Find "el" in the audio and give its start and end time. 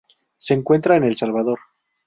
1.03-1.15